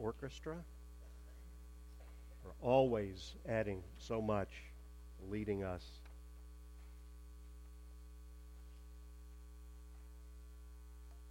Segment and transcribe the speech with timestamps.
[0.00, 0.56] orchestra
[2.46, 4.48] are always adding so much,
[5.28, 5.84] leading us.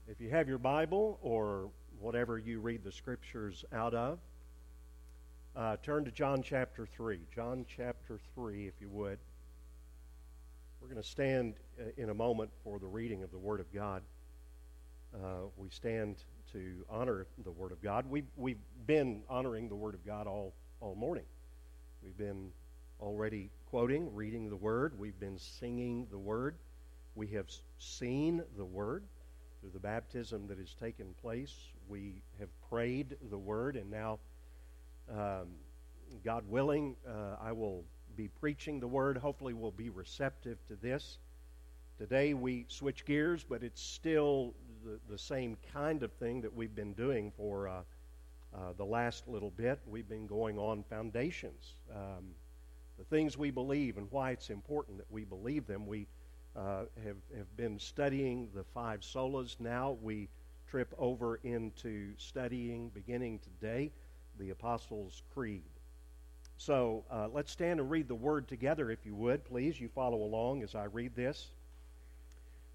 [0.07, 1.69] If you have your Bible or
[1.99, 4.19] whatever you read the scriptures out of,
[5.55, 7.19] uh, turn to John chapter 3.
[7.33, 9.19] John chapter 3, if you would.
[10.79, 13.71] We're going to stand uh, in a moment for the reading of the Word of
[13.73, 14.01] God.
[15.13, 16.17] Uh, we stand
[16.53, 18.05] to honor the Word of God.
[18.09, 21.25] We've, we've been honoring the Word of God all, all morning.
[22.03, 22.49] We've been
[23.01, 24.97] already quoting, reading the Word.
[24.97, 26.55] We've been singing the Word.
[27.15, 29.03] We have seen the Word
[29.59, 31.53] through the baptism that has taken place.
[31.87, 34.19] We have prayed the Word, and now,
[35.09, 35.47] um,
[36.23, 37.83] God willing, uh, I will
[38.15, 39.17] be preaching the Word.
[39.17, 41.19] Hopefully, we'll be receptive to this.
[41.97, 46.75] Today, we switch gears, but it's still the, the same kind of thing that we've
[46.75, 47.81] been doing for uh,
[48.53, 49.79] uh, the last little bit.
[49.87, 52.25] We've been going on foundations, um,
[52.97, 55.85] the things we believe, and why it's important that we believe them.
[55.85, 56.07] We
[56.55, 59.59] uh, have, have been studying the five solas.
[59.59, 60.27] Now we
[60.69, 63.91] trip over into studying, beginning today,
[64.39, 65.63] the Apostles' Creed.
[66.57, 69.79] So uh, let's stand and read the word together, if you would, please.
[69.79, 71.51] You follow along as I read this.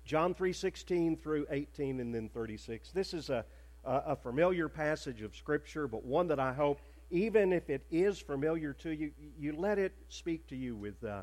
[0.04, 2.90] John 3:16 through 18 and then 36.
[2.92, 3.44] This is a,
[3.84, 6.80] a familiar passage of Scripture, but one that I hope,
[7.10, 11.22] even if it is familiar to you, you let it speak to you with, uh,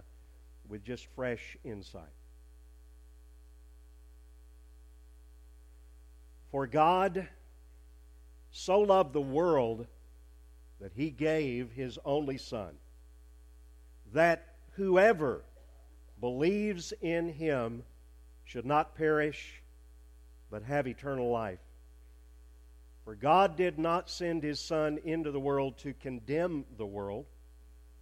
[0.68, 2.04] with just fresh insight.
[6.52, 7.28] For God
[8.52, 9.88] so loved the world
[10.80, 12.74] that he gave his only Son,
[14.14, 15.44] that whoever
[16.20, 17.84] believes in him
[18.52, 19.62] should not perish,
[20.50, 21.60] but have eternal life.
[23.06, 27.26] For God did not send his Son into the world to condemn the world,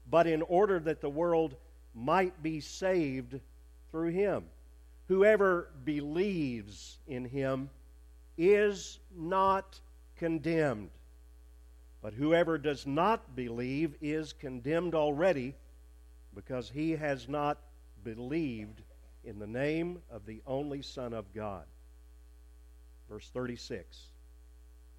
[0.10, 1.54] but in order that the world
[1.94, 3.40] might be saved
[3.92, 4.46] through him.
[5.08, 7.70] Whoever believes in him
[8.36, 9.80] is not
[10.18, 10.90] condemned.
[12.02, 15.54] But whoever does not believe is condemned already
[16.34, 17.60] because he has not
[18.04, 18.82] believed
[19.30, 21.64] in the name of the only Son of God.
[23.08, 24.08] Verse 36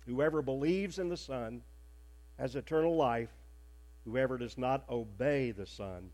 [0.06, 1.62] Whoever believes in the Son
[2.38, 3.28] has eternal life.
[4.04, 6.10] Whoever does not obey the Son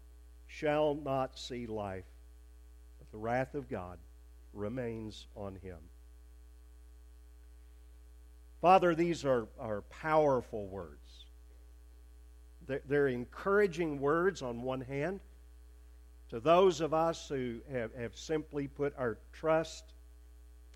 [0.48, 2.04] shall not see life,
[2.98, 3.98] but the wrath of God
[4.54, 5.78] remains on him.
[8.60, 11.26] Father, these are, are powerful words.
[12.66, 15.20] They're, they're encouraging words on one hand
[16.30, 19.84] to those of us who have, have simply put our trust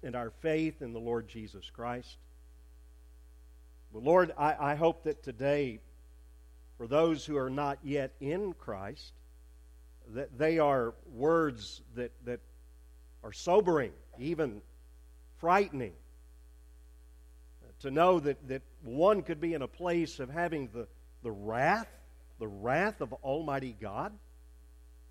[0.03, 2.17] and our faith in the Lord Jesus Christ.
[3.93, 5.81] But Lord, I, I hope that today,
[6.79, 9.13] for those who are not yet in Christ,
[10.15, 12.41] that they are words that, that
[13.25, 14.63] are sobering, even
[15.39, 15.93] frightening.
[17.81, 20.87] To know that, that one could be in a place of having the,
[21.23, 21.89] the wrath,
[22.39, 24.13] the wrath of Almighty God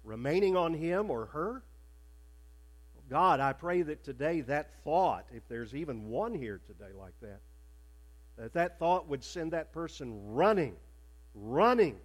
[0.03, 1.63] remaining on him or her?
[3.09, 7.39] God, I pray that today that thought, if there's even one here today like that,
[8.37, 10.75] that that thought would send that person running,
[11.33, 11.97] running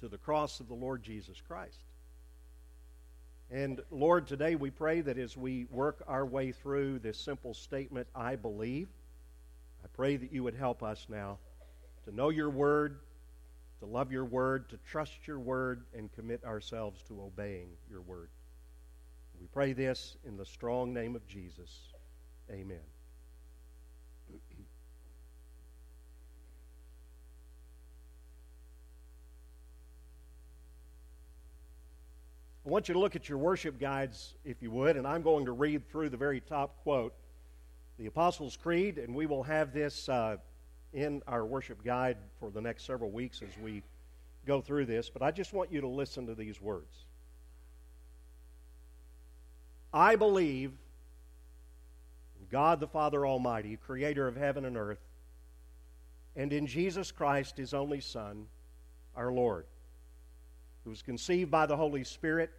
[0.00, 1.80] to the cross of the Lord Jesus Christ.
[3.50, 8.06] And Lord, today we pray that as we work our way through this simple statement,
[8.14, 8.88] I believe,
[9.84, 11.38] I pray that you would help us now
[12.04, 13.00] to know your word,
[13.80, 18.28] to love your word, to trust your word, and commit ourselves to obeying your word.
[19.40, 21.80] We pray this in the strong name of Jesus.
[22.50, 22.78] Amen.
[32.66, 35.46] I want you to look at your worship guides, if you would, and I'm going
[35.46, 37.14] to read through the very top quote,
[37.98, 40.36] the Apostles' Creed, and we will have this uh,
[40.92, 43.82] in our worship guide for the next several weeks as we
[44.46, 47.04] go through this, but I just want you to listen to these words.
[49.92, 50.70] I believe
[52.40, 55.00] in God the Father Almighty, creator of heaven and earth,
[56.36, 58.46] and in Jesus Christ, his only Son,
[59.16, 59.66] our Lord,
[60.84, 62.50] who was conceived by the Holy Spirit,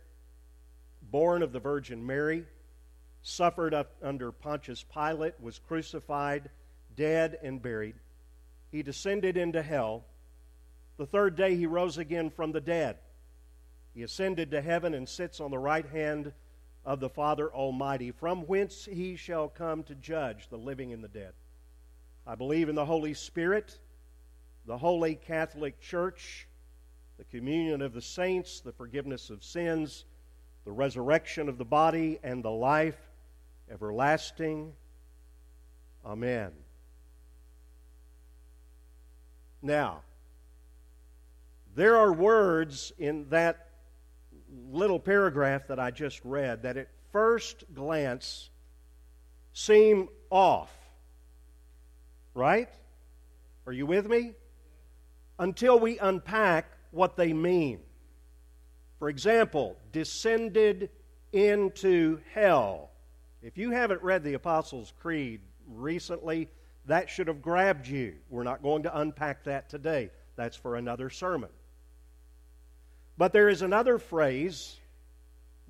[1.09, 2.45] born of the Virgin Mary,
[3.23, 6.49] suffered under Pontius Pilate, was crucified,
[6.95, 7.95] dead, and buried
[8.71, 10.05] he descended into hell.
[10.97, 12.97] The third day he rose again from the dead.
[13.93, 16.31] He ascended to heaven and sits on the right hand
[16.85, 21.09] of the Father Almighty, from whence he shall come to judge the living and the
[21.09, 21.33] dead.
[22.25, 23.77] I believe in the Holy Spirit,
[24.65, 26.47] the Holy Catholic Church,
[27.17, 30.05] the communion of the saints, the forgiveness of sins,
[30.65, 32.97] the resurrection of the body, and the life
[33.69, 34.73] everlasting.
[36.05, 36.51] Amen.
[39.61, 40.01] Now,
[41.75, 43.69] there are words in that
[44.71, 48.49] little paragraph that I just read that at first glance
[49.53, 50.71] seem off.
[52.33, 52.69] Right?
[53.65, 54.33] Are you with me?
[55.37, 57.79] Until we unpack what they mean.
[58.99, 60.89] For example, descended
[61.33, 62.91] into hell.
[63.41, 66.49] If you haven't read the Apostles' Creed recently,
[66.85, 68.15] that should have grabbed you.
[68.29, 70.09] We're not going to unpack that today.
[70.35, 71.49] That's for another sermon.
[73.17, 74.77] But there is another phrase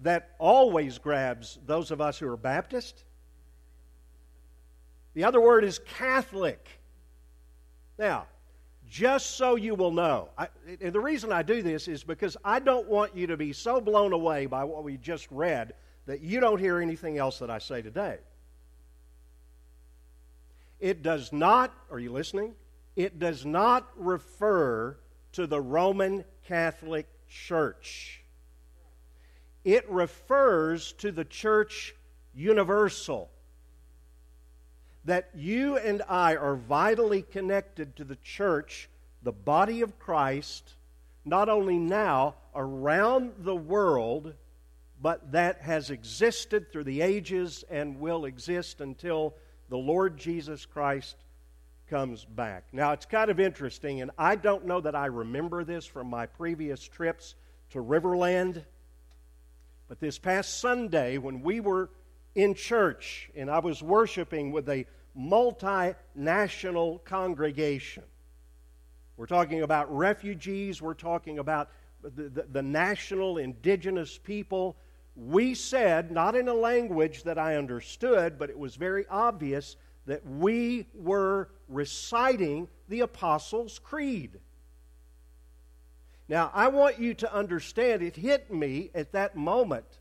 [0.04, 3.04] that always grabs those of us who are Baptist.
[5.14, 6.66] The other word is Catholic.
[8.00, 8.28] Now,
[8.90, 10.48] just so you will know, I,
[10.80, 14.14] the reason I do this is because I don't want you to be so blown
[14.14, 15.74] away by what we just read
[16.06, 18.18] that you don't hear anything else that I say today.
[20.82, 22.56] It does not, are you listening?
[22.96, 24.98] It does not refer
[25.34, 28.24] to the Roman Catholic Church.
[29.64, 31.94] It refers to the church
[32.34, 33.30] universal.
[35.06, 38.90] That you and I are vitally connected to the church,
[39.22, 40.74] the body of Christ,
[41.24, 44.34] not only now, around the world,
[45.00, 49.36] but that has existed through the ages and will exist until
[49.72, 51.16] the Lord Jesus Christ
[51.90, 52.66] comes back.
[52.74, 56.26] Now, it's kind of interesting, and I don't know that I remember this from my
[56.26, 57.36] previous trips
[57.70, 58.66] to Riverland,
[59.88, 61.90] but this past Sunday, when we were
[62.36, 64.86] in church and I was worshiping with a
[65.18, 68.04] multinational congregation,
[69.16, 71.70] we're talking about refugees, we're talking about
[72.02, 74.76] the, the, the national indigenous people
[75.16, 79.76] we said, not in a language that I understood, but it was very obvious
[80.06, 84.40] that we were reciting the Apostles' Creed.
[86.28, 90.00] Now, I want you to understand, it hit me at that moment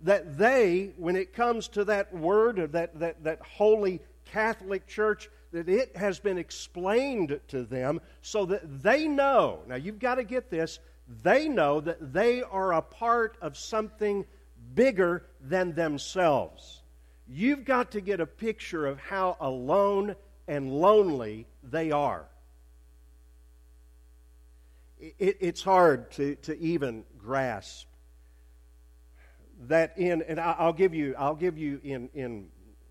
[0.00, 5.30] that they, when it comes to that word of that, that, that holy Catholic Church,
[5.52, 9.60] that it has been explained to them so that they know.
[9.68, 10.80] Now, you've got to get this
[11.22, 14.24] they know that they are a part of something
[14.74, 16.82] bigger than themselves.
[17.28, 20.16] You've got to get a picture of how alone
[20.48, 22.26] and lonely they are.
[25.00, 27.86] It, it's hard to, to even grasp
[29.68, 32.48] that in, and I'll give you, I'll give you in, in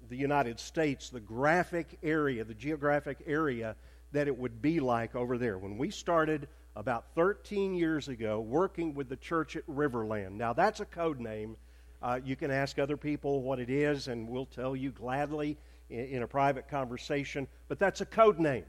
[0.10, 3.76] the United States the graphic area, the geographic area
[4.12, 5.58] that it would be like over there.
[5.58, 10.32] When we started about 13 years ago working with the church at Riverland.
[10.32, 11.58] Now, that's a code name.
[12.02, 15.58] Uh, you can ask other people what it is, and we'll tell you gladly
[15.90, 18.64] in, in, a private conversation, but that's a code name.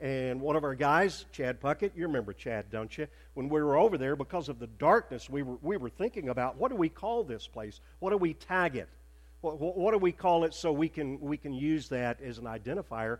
[0.00, 3.08] And one of our guys, Chad Puckett, you remember Chad, don't you?
[3.34, 6.56] When we were over there, because of the darkness, we were, we were thinking about
[6.56, 7.80] what do we call this place?
[8.00, 8.88] What do we tag it?
[9.40, 12.38] What, what, what do we call it so we can, we can use that as
[12.38, 13.18] an identifier?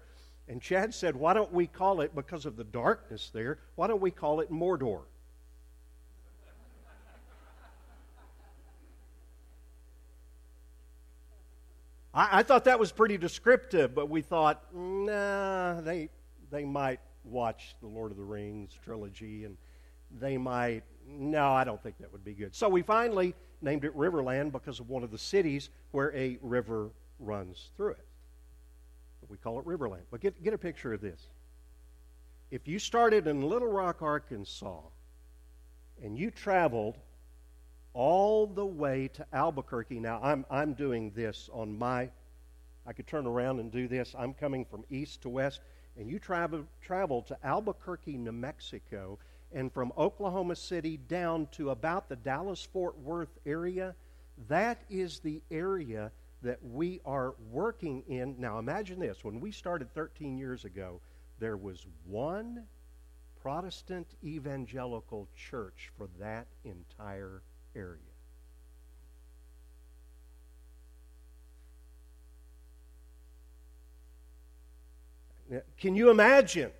[0.49, 4.01] And Chad said, Why don't we call it, because of the darkness there, why don't
[4.01, 5.03] we call it Mordor?
[12.15, 16.09] I, I thought that was pretty descriptive, but we thought, nah, they,
[16.51, 19.57] they might watch the Lord of the Rings trilogy and
[20.19, 22.55] they might, no, I don't think that would be good.
[22.55, 26.91] So we finally named it Riverland because of one of the cities where a river
[27.19, 28.06] runs through it.
[29.29, 30.03] We call it Riverland.
[30.11, 31.21] But get, get a picture of this.
[32.51, 34.81] If you started in Little Rock, Arkansas,
[36.03, 36.97] and you traveled
[37.93, 42.09] all the way to Albuquerque, now I'm, I'm doing this on my,
[42.87, 44.15] I could turn around and do this.
[44.17, 45.61] I'm coming from east to west,
[45.99, 49.19] and you travel, travel to Albuquerque, New Mexico,
[49.53, 53.95] and from Oklahoma City down to about the Dallas Fort Worth area,
[54.49, 56.13] that is the area
[56.47, 58.37] that we are working in.
[58.39, 61.01] Now, imagine this when we started 13 years ago,
[61.41, 62.63] there was one
[63.43, 67.43] Protestant evangelical church for that entire
[67.75, 67.99] area.
[75.79, 76.71] Can you imagine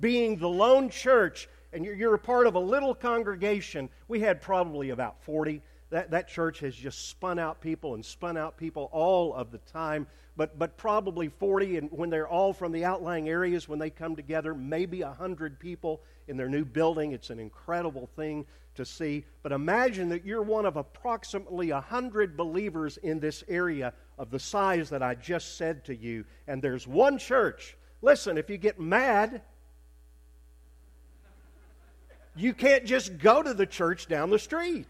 [0.00, 3.88] being the lone church and you're, a part of a little congregation?
[4.08, 8.38] We had probably about 40 that, that church has just spun out people and spun
[8.38, 10.06] out people all of the time.
[10.36, 14.16] But, but probably 40, and when they're all from the outlying areas, when they come
[14.16, 17.12] together, maybe 100 people in their new building.
[17.12, 18.46] It's an incredible thing
[18.76, 19.26] to see.
[19.42, 24.88] But imagine that you're one of approximately 100 believers in this area of the size
[24.88, 27.76] that I just said to you, and there's one church.
[28.00, 29.42] Listen, if you get mad,
[32.34, 34.86] you can't just go to the church down the street.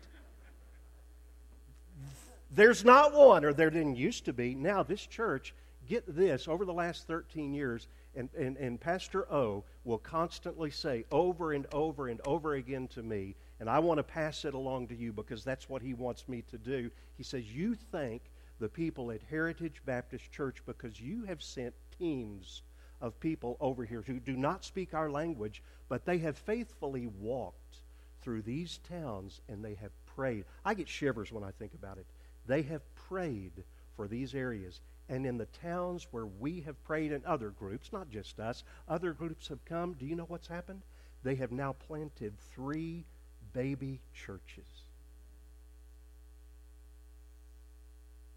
[2.55, 4.55] There's not one, or there didn't used to be.
[4.55, 5.55] Now, this church,
[5.89, 11.07] get this, over the last 13 years, and, and, and Pastor O will constantly say
[11.11, 14.89] over and over and over again to me, and I want to pass it along
[14.89, 16.91] to you because that's what he wants me to do.
[17.17, 18.21] He says, You thank
[18.61, 22.63] the people at Heritage Baptist Church because you have sent teams
[23.01, 27.79] of people over here who do not speak our language, but they have faithfully walked
[28.21, 30.45] through these towns and they have prayed.
[30.65, 32.07] I get shivers when I think about it.
[32.47, 33.65] They have prayed
[33.97, 34.81] for these areas.
[35.09, 39.13] And in the towns where we have prayed, and other groups, not just us, other
[39.13, 39.95] groups have come.
[39.95, 40.83] Do you know what's happened?
[41.23, 43.05] They have now planted three
[43.53, 44.67] baby churches.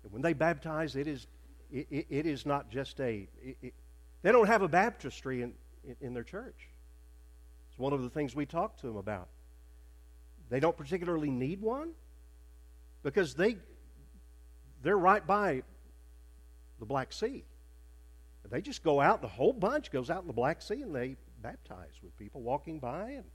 [0.03, 1.27] And when they baptize, it is,
[1.71, 3.27] it, it, it is not just a.
[3.43, 3.73] It,
[4.21, 6.69] they don't have a baptistry in, in, in their church.
[7.69, 9.29] It's one of the things we talk to them about.
[10.49, 11.91] They don't particularly need one
[13.01, 13.57] because they
[14.85, 15.63] they're right by
[16.79, 17.43] the Black Sea.
[18.51, 21.15] They just go out, the whole bunch goes out in the Black Sea and they
[21.41, 23.25] baptize with people walking by and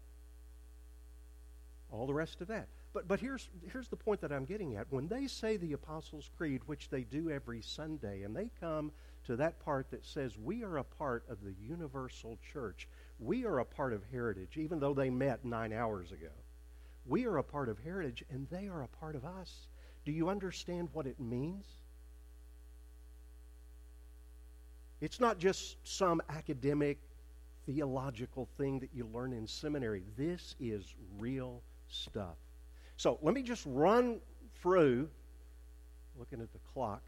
[1.90, 2.68] all the rest of that.
[2.92, 4.86] But, but here's, here's the point that I'm getting at.
[4.90, 8.92] When they say the Apostles' Creed, which they do every Sunday, and they come
[9.26, 12.88] to that part that says, We are a part of the universal church,
[13.18, 16.30] we are a part of heritage, even though they met nine hours ago.
[17.06, 19.66] We are a part of heritage, and they are a part of us.
[20.04, 21.66] Do you understand what it means?
[25.00, 26.98] It's not just some academic,
[27.66, 30.02] theological thing that you learn in seminary.
[30.16, 32.36] This is real stuff.
[32.96, 34.20] So let me just run
[34.60, 35.08] through,
[36.18, 37.02] looking at the clock.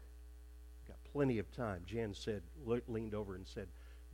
[0.87, 1.83] Got plenty of time.
[1.85, 2.41] Jan said,
[2.87, 3.67] leaned over and said,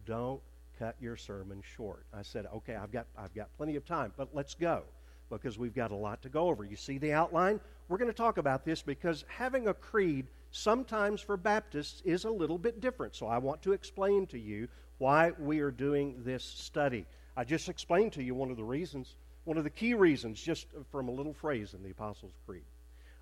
[0.06, 0.42] "Don't
[0.78, 4.36] cut your sermon short." I said, "Okay, I've got I've got plenty of time, but
[4.36, 4.84] let's go."
[5.30, 6.64] Because we've got a lot to go over.
[6.64, 7.60] You see the outline?
[7.88, 12.32] We're going to talk about this because having a creed sometimes for Baptists is a
[12.32, 13.16] little bit different.
[13.16, 14.68] So I want to explain to you
[14.98, 17.06] why we are doing this study.
[17.38, 20.68] I just explained to you one of the reasons, one of the key reasons, just
[20.92, 22.64] from a little phrase in the Apostles' Creed.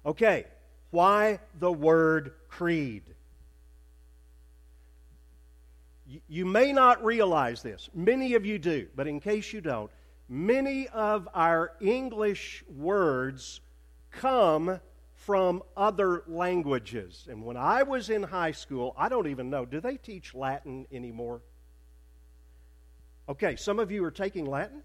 [0.05, 0.45] Okay,
[0.91, 3.03] why the word creed?
[6.29, 7.89] You may not realize this.
[7.93, 9.91] Many of you do, but in case you don't,
[10.29, 13.61] many of our English words
[14.11, 14.79] come
[15.13, 17.27] from other languages.
[17.29, 20.87] And when I was in high school, I don't even know, do they teach Latin
[20.91, 21.41] anymore?
[23.29, 24.83] Okay, some of you are taking Latin.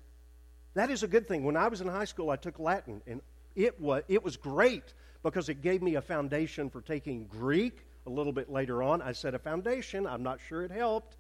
[0.75, 1.45] That is a good thing.
[1.45, 3.21] When I was in high school, I took Latin, and
[3.55, 8.11] it was, it was great because it gave me a foundation for taking Greek a
[8.11, 9.01] little bit later on.
[9.01, 11.17] I said a foundation, I'm not sure it helped.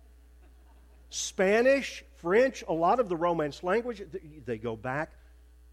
[1.14, 4.02] Spanish, French, a lot of the Romance language,
[4.45, 5.11] they go back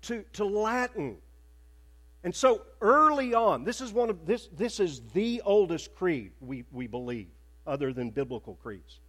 [0.03, 1.17] to, to Latin.
[2.24, 6.65] And so early on, this is one of this this is the oldest creed we,
[6.72, 7.29] we believe,
[7.65, 9.00] other than biblical creeds.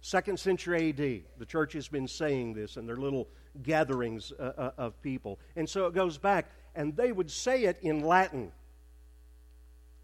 [0.00, 3.28] Second century AD, the church has been saying this in their little
[3.62, 5.38] gatherings uh, uh, of people.
[5.56, 8.52] And so it goes back, and they would say it in Latin,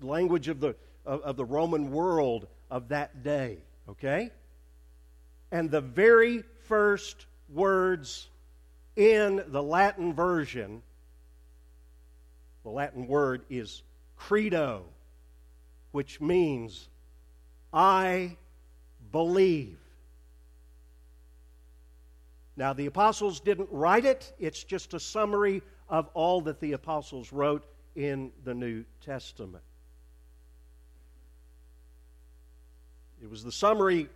[0.00, 0.74] the language of the,
[1.06, 3.58] of, of the Roman world of that day.
[3.88, 4.30] Okay?
[5.52, 8.28] And the very first words
[8.96, 10.82] in the Latin version,
[12.62, 13.82] the Latin word is
[14.16, 14.82] credo,
[15.92, 16.88] which means
[17.70, 18.38] I
[19.12, 19.76] believe.
[22.56, 27.30] Now, the apostles didn't write it, it's just a summary of all that the apostles
[27.30, 29.64] wrote in the New Testament.
[33.22, 34.08] It was the summary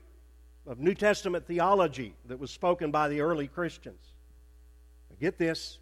[0.66, 4.00] of New Testament theology that was spoken by the early Christians.
[5.20, 5.78] Get this,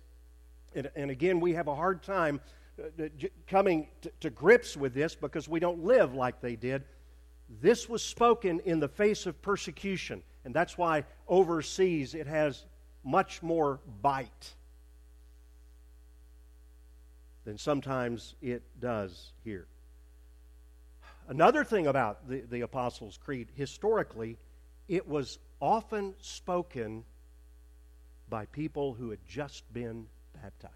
[0.74, 2.40] and, and again, we have a hard time
[2.78, 3.04] uh,
[3.48, 6.84] coming to, to grips with this because we don't live like they did.
[7.60, 12.64] This was spoken in the face of persecution, and that's why overseas it has
[13.02, 14.54] much more bite
[17.44, 19.66] than sometimes it does here.
[21.28, 24.36] Another thing about the, the Apostles' Creed, historically,
[24.88, 27.04] it was often spoken
[28.28, 30.72] by people who had just been baptized.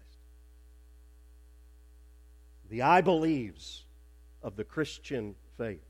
[2.69, 3.83] the I believes
[4.43, 5.83] of the Christian faith.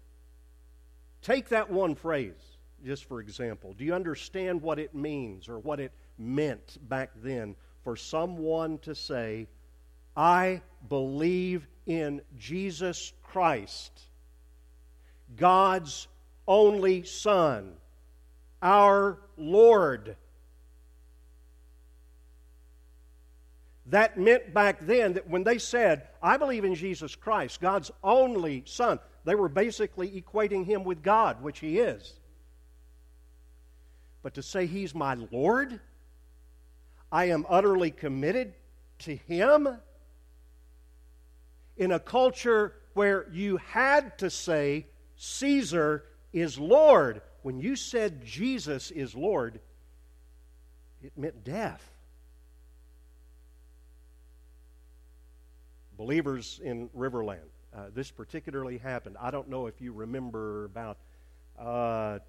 [1.22, 3.74] Take that one phrase, just for example.
[3.74, 8.96] Do you understand what it means or what it meant back then for someone to
[8.96, 9.48] say,
[10.16, 13.92] I believe in Jesus Christ,
[15.36, 16.08] God's
[16.48, 17.74] only Son,
[18.62, 20.16] our Lord?
[23.88, 28.64] That meant back then that when they said, I believe in Jesus Christ, God's only
[28.66, 32.14] Son, they were basically equating him with God, which he is.
[34.22, 35.80] But to say he's my Lord,
[37.12, 38.54] I am utterly committed
[39.00, 39.68] to him
[41.78, 44.86] in a culture where you had to say
[45.16, 47.22] Caesar is Lord.
[47.42, 49.60] When you said Jesus is Lord,
[51.02, 51.90] it meant death.
[56.00, 57.50] believers in Riverland.
[57.76, 59.18] Uh, this particularly happened.
[59.20, 60.98] I don't know if you remember about
[61.60, 62.20] uh,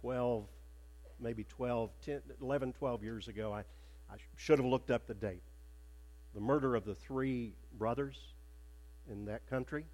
[0.00, 0.46] 12,
[1.20, 3.52] maybe 12, 10, 11, 12 years ago.
[3.52, 3.60] I,
[4.08, 5.42] I should have looked up the date.
[6.34, 8.16] The murder of the three brothers
[9.10, 9.84] in that country.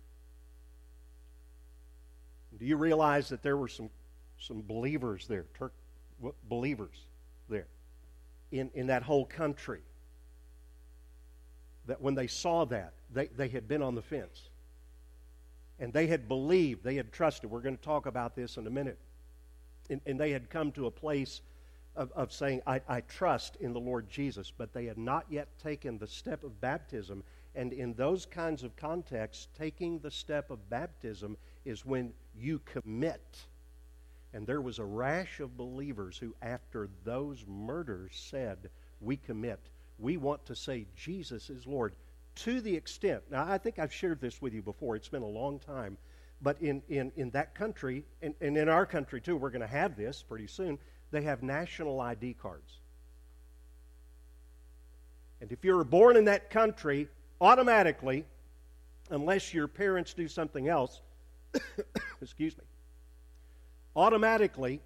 [2.58, 3.90] Do you realize that there were some,
[4.38, 5.72] some believers there, Turk
[6.48, 6.96] believers
[7.48, 7.66] there,
[8.52, 9.80] in, in that whole country?
[11.90, 14.48] that when they saw that, they, they had been on the fence.
[15.80, 17.50] And they had believed, they had trusted.
[17.50, 18.98] We're going to talk about this in a minute.
[19.88, 21.40] And, and they had come to a place
[21.96, 25.48] of, of saying, I, I trust in the Lord Jesus, but they had not yet
[25.60, 27.24] taken the step of baptism.
[27.56, 33.22] And in those kinds of contexts, taking the step of baptism is when you commit.
[34.32, 39.60] And there was a rash of believers who, after those murders, said, We commit
[40.00, 41.92] we want to say Jesus is Lord
[42.36, 43.22] to the extent.
[43.30, 44.96] Now, I think I've shared this with you before.
[44.96, 45.96] It's been a long time.
[46.42, 49.66] But in, in, in that country, and, and in our country too, we're going to
[49.66, 50.78] have this pretty soon,
[51.10, 52.78] they have national ID cards.
[55.42, 57.08] And if you're born in that country,
[57.40, 58.24] automatically,
[59.10, 61.02] unless your parents do something else,
[62.22, 62.64] excuse me,
[63.96, 64.80] automatically,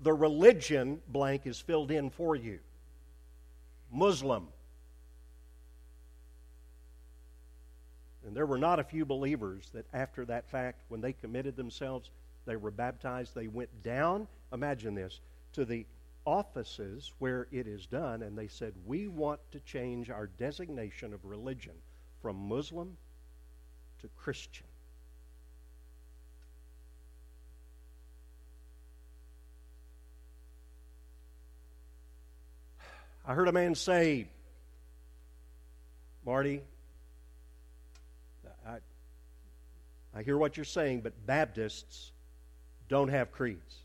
[0.00, 2.58] the religion blank is filled in for you.
[3.90, 4.48] Muslim.
[8.26, 12.10] And there were not a few believers that, after that fact, when they committed themselves,
[12.44, 13.34] they were baptized.
[13.34, 15.20] They went down, imagine this,
[15.52, 15.86] to the
[16.24, 21.24] offices where it is done, and they said, We want to change our designation of
[21.24, 21.74] religion
[22.20, 22.96] from Muslim
[24.00, 24.65] to Christian.
[33.26, 34.28] I heard a man say,
[36.24, 36.62] Marty,
[38.64, 38.76] I,
[40.14, 42.12] I hear what you're saying, but Baptists
[42.88, 43.78] don't have creeds.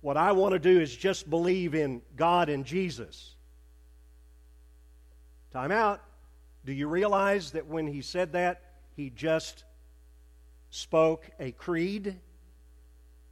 [0.00, 3.36] What I want to do is just believe in God and Jesus.
[5.52, 6.02] Time out.
[6.64, 8.62] Do you realize that when he said that,
[8.96, 9.62] he just
[10.70, 12.16] spoke a creed?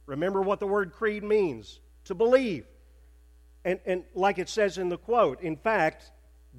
[0.05, 2.65] Remember what the word creed means to believe.
[3.67, 6.11] And, and like it says in the quote, in fact,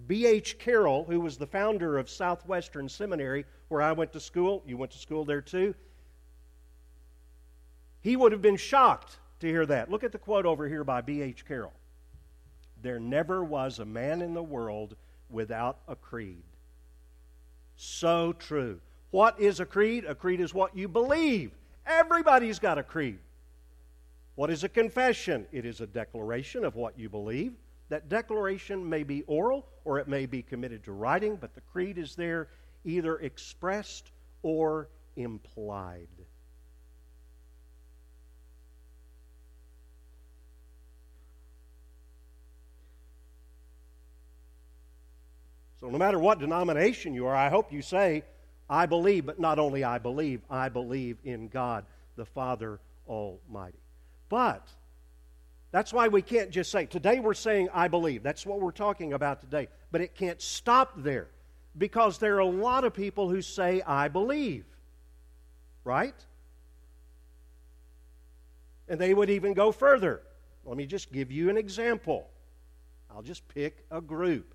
[0.06, 0.58] B.H.
[0.58, 4.92] Carroll, who was the founder of Southwestern Seminary, where I went to school, you went
[4.92, 5.74] to school there too,
[8.02, 9.90] he would have been shocked to hear that.
[9.90, 11.46] Look at the quote over here by B.H.
[11.46, 11.72] Carroll.
[12.82, 14.94] There never was a man in the world
[15.30, 16.42] without a creed.
[17.76, 18.80] So true.
[19.12, 20.04] What is a creed?
[20.04, 21.52] A creed is what you believe.
[21.86, 23.18] Everybody's got a creed.
[24.38, 25.48] What is a confession?
[25.50, 27.54] It is a declaration of what you believe.
[27.88, 31.98] That declaration may be oral or it may be committed to writing, but the creed
[31.98, 32.46] is there
[32.84, 34.12] either expressed
[34.44, 36.06] or implied.
[45.80, 48.22] So, no matter what denomination you are, I hope you say,
[48.70, 53.78] I believe, but not only I believe, I believe in God the Father Almighty.
[54.28, 54.68] But
[55.70, 58.22] that's why we can't just say, today we're saying, I believe.
[58.22, 59.68] That's what we're talking about today.
[59.90, 61.28] But it can't stop there
[61.76, 64.64] because there are a lot of people who say, I believe.
[65.84, 66.14] Right?
[68.88, 70.22] And they would even go further.
[70.64, 72.28] Let me just give you an example.
[73.10, 74.54] I'll just pick a group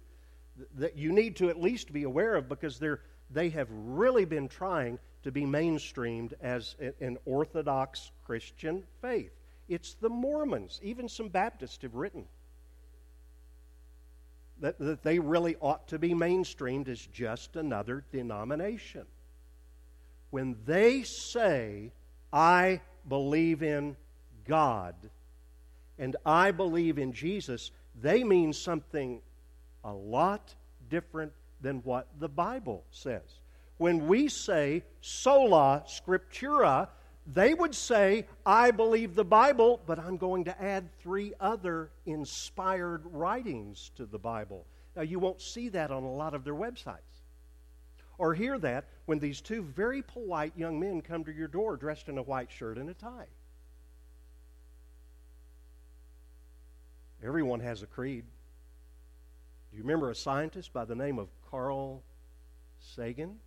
[0.75, 4.47] that you need to at least be aware of because they're, they have really been
[4.47, 9.31] trying to be mainstreamed as an Orthodox Christian faith.
[9.73, 10.79] It's the Mormons.
[10.83, 12.25] Even some Baptists have written.
[14.63, 19.05] that, that they really ought to be mainstreamed as just another denomination.
[20.29, 21.91] When they say,
[22.31, 23.97] I believe in
[24.47, 24.95] God
[25.99, 29.21] and I believe in Jesus, they mean something
[29.83, 30.55] a lot
[30.89, 33.39] different than what the Bible says.
[33.77, 36.87] When we say sola scriptura,
[37.25, 43.01] they would say, I believe the Bible, but I'm going to add three other inspired
[43.05, 44.65] writings to the Bible.
[44.95, 47.21] Now, you won't see that on a lot of their websites.
[48.17, 52.09] Or hear that when these two very polite young men come to your door dressed
[52.09, 53.27] in a white shirt and a tie.
[57.23, 58.25] Everyone has a creed.
[59.71, 62.03] Do you remember a scientist by the name of Carl
[62.79, 63.39] Sagan?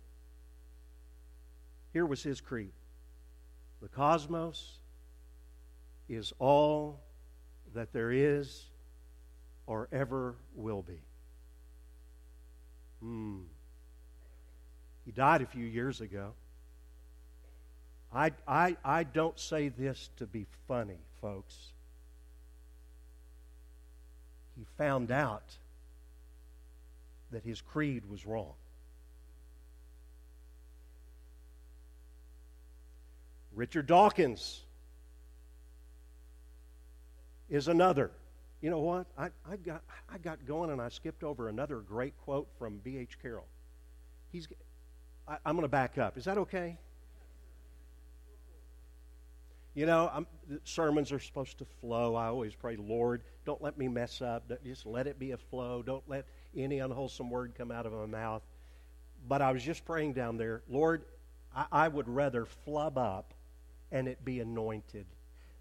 [1.93, 2.71] Here was his creed
[3.81, 4.77] The cosmos
[6.09, 6.99] is all
[7.73, 8.65] that there is
[9.67, 10.99] or ever will be.
[13.01, 13.39] Hmm.
[15.05, 16.31] He died a few years ago.
[18.13, 21.55] I, I, I don't say this to be funny, folks.
[24.57, 25.43] He found out
[27.31, 28.53] that his creed was wrong.
[33.57, 34.61] Richard Dawkins
[37.49, 38.11] is another.
[38.61, 39.07] You know what?
[39.17, 39.81] I, I, got,
[40.13, 43.17] I got going and I skipped over another great quote from B.H.
[43.19, 43.47] Carroll.
[44.31, 44.47] He's,
[45.27, 46.19] I, am going to back up.
[46.19, 46.77] Is that okay?
[49.73, 50.27] You know, I'm,
[50.63, 52.13] sermons are supposed to flow.
[52.13, 54.51] I always pray, Lord, don't let me mess up.
[54.63, 55.81] Just let it be a flow.
[55.81, 58.43] Don't let any unwholesome word come out of my mouth.
[59.27, 61.05] But I was just praying down there, Lord,
[61.55, 63.33] I, I would rather flub up
[63.91, 65.05] and it be anointed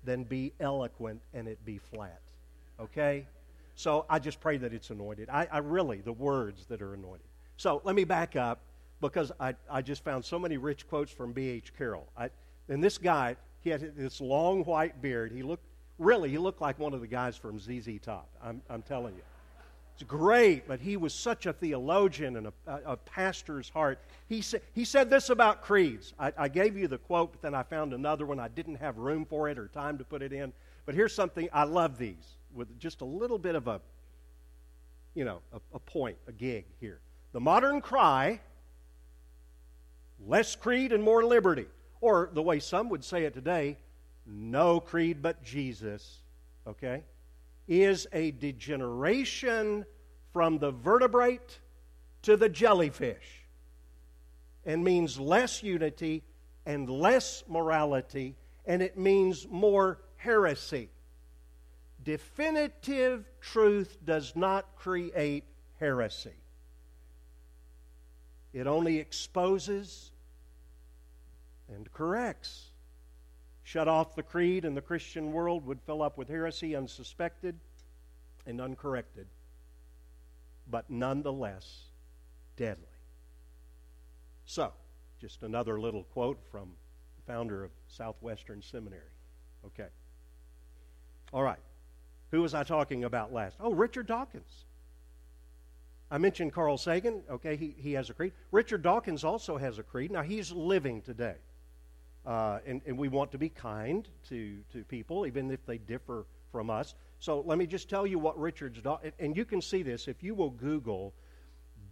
[0.04, 2.20] than be eloquent and it be flat.
[2.80, 3.26] Okay?
[3.74, 5.28] So I just pray that it's anointed.
[5.30, 7.26] I, I really, the words that are anointed.
[7.56, 8.60] So let me back up
[9.00, 11.72] because I, I just found so many rich quotes from B.H.
[11.76, 12.08] Carroll.
[12.16, 12.30] I,
[12.68, 15.32] and this guy, he had this long white beard.
[15.32, 15.64] He looked,
[15.98, 18.28] really, he looked like one of the guys from ZZ Top.
[18.42, 19.22] I'm, I'm telling you.
[19.96, 22.52] It's great, but he was such a theologian and a,
[22.84, 23.98] a, pastor's heart.
[24.28, 26.12] He, sa- he said this about creeds.
[26.18, 28.38] I, I gave you the quote, but then I found another one.
[28.38, 30.52] I didn't have room for it or time to put it in.
[30.84, 33.80] But here's something I love these with just a little bit of a,
[35.14, 37.00] you know, a, a point, a gig here.
[37.32, 38.40] The modern cry
[40.26, 41.68] less creed and more liberty.
[42.02, 43.78] Or the way some would say it today,
[44.26, 46.18] no creed but Jesus,
[46.66, 47.02] okay,
[47.68, 49.84] is a degeneration
[50.32, 51.60] from the vertebrate
[52.22, 53.46] to the jellyfish
[54.64, 56.22] and means less unity
[56.66, 58.34] and less morality,
[58.66, 60.90] and it means more heresy.
[62.02, 65.44] Definitive truth does not create
[65.78, 66.34] heresy.
[68.52, 70.10] It only exposes
[71.68, 72.70] and corrects.
[73.66, 77.56] Shut off the creed, and the Christian world would fill up with heresy unsuspected
[78.46, 79.26] and uncorrected,
[80.70, 81.86] but nonetheless
[82.56, 82.84] deadly.
[84.44, 84.72] So,
[85.20, 86.68] just another little quote from
[87.16, 89.02] the founder of Southwestern Seminary.
[89.64, 89.88] Okay.
[91.32, 91.58] All right.
[92.30, 93.56] Who was I talking about last?
[93.58, 94.64] Oh, Richard Dawkins.
[96.08, 97.22] I mentioned Carl Sagan.
[97.28, 98.32] Okay, he, he has a creed.
[98.52, 100.12] Richard Dawkins also has a creed.
[100.12, 101.34] Now, he's living today.
[102.26, 106.26] Uh, and, and we want to be kind to, to people, even if they differ
[106.50, 106.94] from us.
[107.20, 108.80] So let me just tell you what Richard's.
[109.18, 111.14] And you can see this if you will Google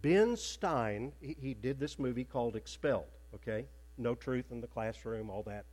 [0.01, 1.13] Ben Stein.
[1.21, 3.65] He, he did this movie called Expelled, okay?
[3.97, 5.65] No truth in the classroom, all that.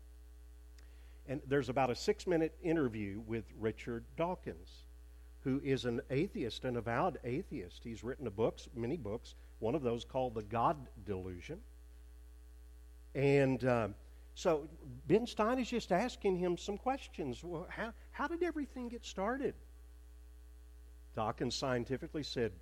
[1.28, 4.84] And there's about a six minute interview with Richard Dawkins
[5.44, 7.80] who is an atheist, an avowed atheist.
[7.82, 11.58] He's written a books, many books, one of those called The God Delusion.
[13.14, 13.94] And um,
[14.34, 14.68] so
[15.06, 17.42] Ben Stein is just asking him some questions.
[17.44, 19.54] Well, how, how did everything get started?
[21.14, 22.52] Dawkins scientifically said,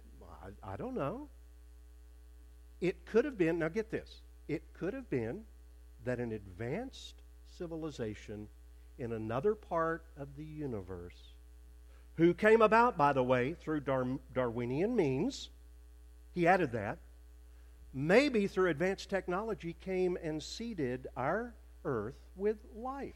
[0.43, 1.29] I, I don't know.
[2.81, 5.45] It could have been, now get this, it could have been
[6.05, 7.23] that an advanced
[7.57, 8.49] civilization
[8.99, 11.35] in another part of the universe
[12.17, 15.51] who came about, by the way, through Dar- Darwinian means.
[16.35, 16.99] He added that.
[17.93, 21.55] Maybe through advanced technology came and seeded our
[21.85, 23.15] earth with life.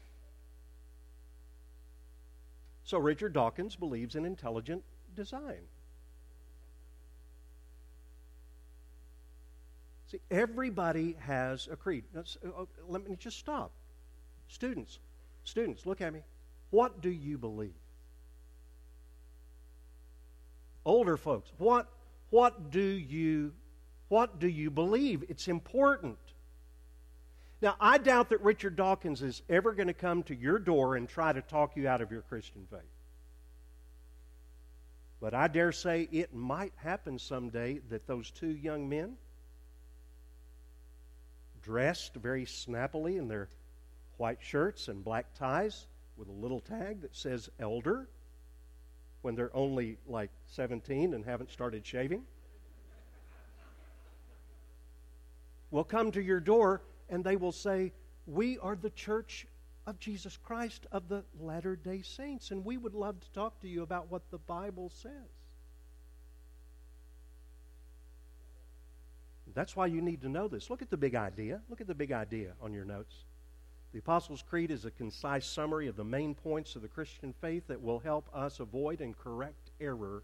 [2.83, 4.83] So Richard Dawkins believes in intelligent
[5.15, 5.61] design.
[10.11, 12.03] See, everybody has a creed.
[12.15, 13.71] Uh, uh, let me just stop.
[14.47, 14.99] Students,
[15.43, 16.21] students, look at me.
[16.69, 17.73] What do you believe?
[20.85, 21.87] Older folks, what,
[22.29, 23.53] what do you
[24.07, 25.23] what do you believe?
[25.29, 26.17] It's important.
[27.65, 31.09] Now, I doubt that Richard Dawkins is ever going to come to your door and
[31.09, 32.81] try to talk you out of your Christian faith.
[35.19, 39.17] But I dare say it might happen someday that those two young men,
[41.63, 43.49] dressed very snappily in their
[44.17, 48.07] white shirts and black ties with a little tag that says elder,
[49.23, 52.21] when they're only like 17 and haven't started shaving,
[55.71, 57.91] will come to your door and they will say,
[58.25, 59.47] We are the church
[59.87, 63.67] of Jesus Christ of the Latter day Saints, and we would love to talk to
[63.67, 65.11] you about what the Bible says.
[69.53, 70.69] That's why you need to know this.
[70.69, 71.61] Look at the big idea.
[71.69, 73.15] Look at the big idea on your notes.
[73.93, 77.63] The Apostles' Creed is a concise summary of the main points of the Christian faith
[77.67, 80.23] that will help us avoid and correct error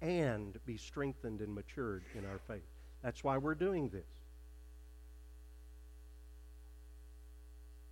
[0.00, 2.62] and be strengthened and matured in our faith.
[3.02, 4.19] That's why we're doing this.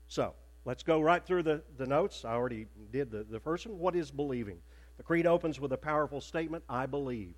[0.09, 2.25] So, let's go right through the, the notes.
[2.25, 3.79] I already did the, the first one.
[3.79, 4.59] What is believing?
[4.97, 7.35] The creed opens with a powerful statement I believe.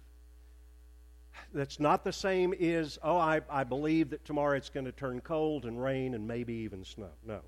[1.53, 5.21] That's not the same as, oh, I, I believe that tomorrow it's going to turn
[5.21, 7.11] cold and rain and maybe even snow.
[7.27, 7.41] No.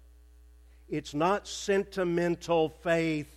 [0.89, 3.29] It's not sentimental faith.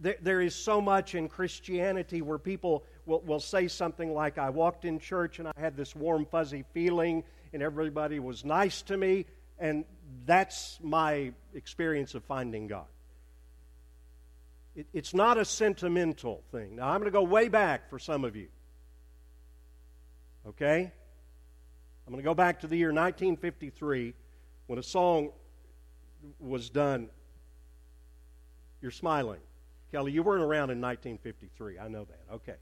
[0.00, 4.50] There, there is so much in Christianity where people will, will say something like, I
[4.50, 8.96] walked in church and I had this warm, fuzzy feeling and everybody was nice to
[8.96, 9.26] me,
[9.58, 9.84] and
[10.26, 12.86] that's my experience of finding God.
[14.76, 16.76] It, it's not a sentimental thing.
[16.76, 18.48] Now, I'm going to go way back for some of you.
[20.46, 20.92] Okay?
[22.06, 24.14] I'm going to go back to the year 1953
[24.66, 25.30] when a song
[26.38, 27.08] was done.
[28.80, 29.40] You're smiling.
[29.90, 31.78] Kelly, you weren't around in 1953.
[31.78, 32.34] I know that.
[32.34, 32.56] Okay.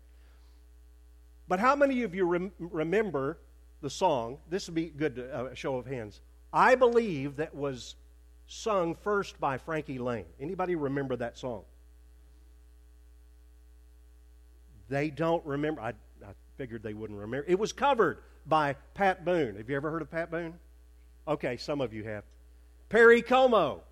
[1.48, 3.38] But how many of you rem- remember
[3.80, 6.20] the song, this would be good to, uh, show of hands.
[6.52, 7.96] I believe that was
[8.46, 10.24] sung first by Frankie Laine.
[10.40, 11.64] Anybody remember that song?
[14.88, 15.80] They don't remember.
[15.80, 17.44] I, I figured they wouldn't remember.
[17.48, 19.56] It was covered by Pat Boone.
[19.56, 20.54] Have you ever heard of Pat Boone?
[21.26, 22.22] Okay, some of you have.
[22.88, 23.82] Perry Como.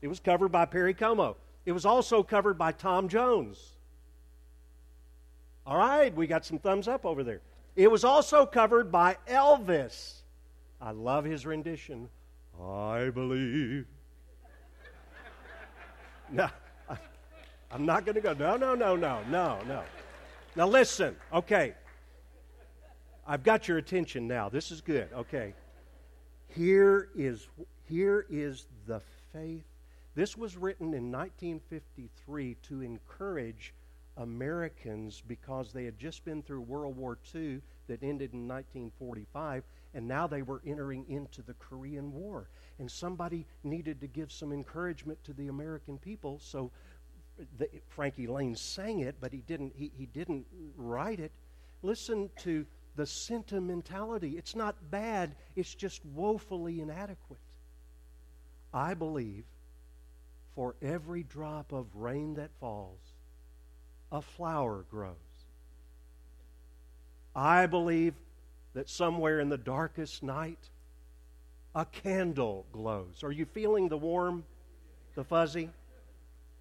[0.00, 1.36] It was covered by Perry Como.
[1.66, 3.72] It was also covered by Tom Jones.
[5.66, 7.40] All right, we got some thumbs up over there.
[7.76, 10.22] It was also covered by Elvis.
[10.80, 12.08] I love his rendition.
[12.60, 13.86] I believe.
[16.32, 16.48] no,
[16.88, 16.96] I,
[17.70, 18.32] I'm not going to go.
[18.32, 19.82] No, no, no, no, no, no.
[20.56, 21.74] Now listen, okay.
[23.26, 24.48] I've got your attention now.
[24.48, 25.08] This is good.
[25.14, 25.54] Okay.
[26.48, 27.46] Here is
[27.88, 29.00] here is the
[29.32, 29.64] faith.
[30.14, 33.72] This was written in 1953 to encourage
[34.22, 40.08] Americans because they had just been through World War II that ended in 1945, and
[40.08, 42.48] now they were entering into the Korean War.
[42.78, 46.70] And somebody needed to give some encouragement to the American people, so
[47.58, 51.32] the, Frankie Laine sang it, but he didn't, he, he didn't write it.
[51.82, 52.64] Listen to
[52.96, 54.36] the sentimentality.
[54.36, 57.40] It's not bad, it's just woefully inadequate.
[58.72, 59.44] I believe
[60.54, 63.11] for every drop of rain that falls,
[64.12, 65.16] a flower grows.
[67.34, 68.14] I believe
[68.74, 70.58] that somewhere in the darkest night,
[71.74, 73.24] a candle glows.
[73.24, 74.44] Are you feeling the warm,
[75.14, 75.70] the fuzzy?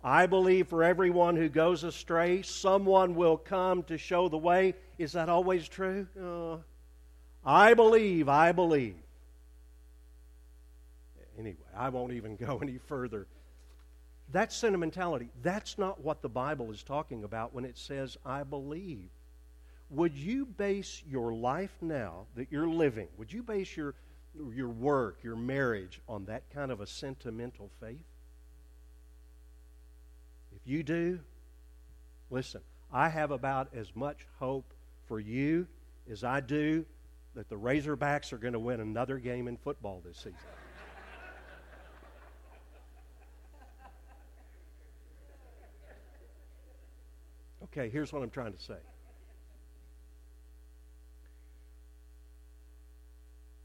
[0.03, 4.73] I believe for everyone who goes astray, someone will come to show the way.
[4.97, 6.07] Is that always true?
[6.19, 6.57] Uh,
[7.45, 8.95] I believe, I believe.
[11.37, 13.27] Anyway, I won't even go any further
[14.31, 15.29] that's sentimentality.
[15.41, 19.09] That's not what the Bible is talking about when it says, I believe.
[19.89, 23.93] Would you base your life now that you're living, would you base your,
[24.53, 28.05] your work, your marriage on that kind of a sentimental faith?
[30.55, 31.19] If you do,
[32.29, 32.61] listen,
[32.93, 34.73] I have about as much hope
[35.07, 35.67] for you
[36.09, 36.85] as I do
[37.35, 40.35] that the Razorbacks are going to win another game in football this season.
[47.71, 48.77] Okay, here's what I'm trying to say.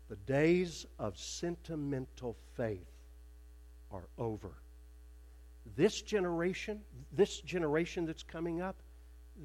[0.08, 2.86] The days of sentimental faith
[3.90, 4.52] are over.
[5.76, 6.80] This generation,
[7.12, 8.76] this generation that's coming up,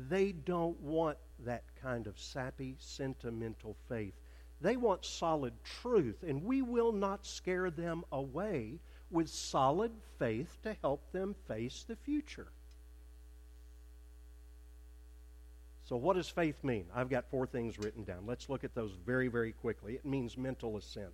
[0.10, 4.14] they don't want that kind of sappy, sentimental faith.
[4.62, 10.76] They want solid truth, and we will not scare them away with solid faith to
[10.84, 12.48] help them face the future.
[15.92, 16.86] So, what does faith mean?
[16.96, 18.24] I've got four things written down.
[18.26, 19.96] Let's look at those very, very quickly.
[19.96, 21.12] It means mental assent.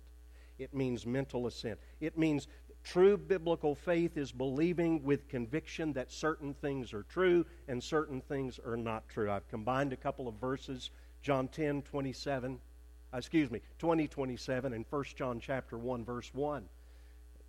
[0.60, 1.80] It means mental assent.
[2.00, 2.46] It means
[2.84, 8.60] true biblical faith is believing with conviction that certain things are true and certain things
[8.64, 9.32] are not true.
[9.32, 12.60] I've combined a couple of verses John 10, 27,
[13.12, 16.68] uh, excuse me, 20, 27, and 1 John chapter 1, verse 1.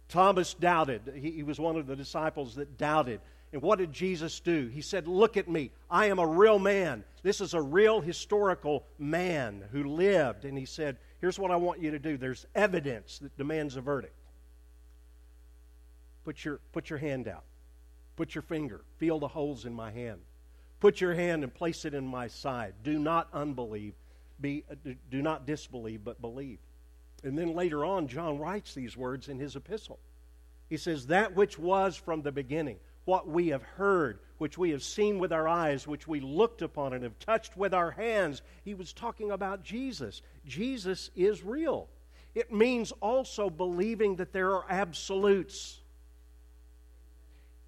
[0.08, 1.14] Thomas doubted.
[1.14, 3.22] He, he was one of the disciples that doubted.
[3.52, 4.68] And what did Jesus do?
[4.68, 5.72] He said, Look at me.
[5.90, 7.04] I am a real man.
[7.24, 10.46] This is a real historical man who lived.
[10.46, 12.18] And he said, Here's what I want you to do.
[12.18, 14.14] There's evidence that demands a verdict.
[16.26, 17.44] Put your, put your hand out.
[18.16, 18.82] Put your finger.
[18.98, 20.20] Feel the holes in my hand.
[20.80, 22.74] Put your hand and place it in my side.
[22.84, 23.94] Do not unbelieve.
[24.40, 24.76] Be, uh,
[25.10, 26.60] do not disbelieve, but believe.
[27.24, 30.00] And then later on, John writes these words in his epistle.
[30.70, 32.78] He says, That which was from the beginning,
[33.10, 36.94] what we have heard, which we have seen with our eyes, which we looked upon
[36.94, 38.44] and have touched with our hands.
[38.64, 40.22] He was talking about Jesus.
[40.46, 41.88] Jesus is real.
[42.36, 45.80] It means also believing that there are absolutes.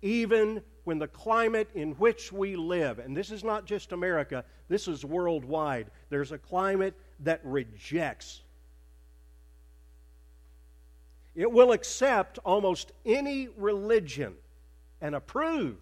[0.03, 4.87] Even when the climate in which we live, and this is not just America, this
[4.87, 8.41] is worldwide, there's a climate that rejects.
[11.33, 14.35] It will accept almost any religion
[15.01, 15.77] and approve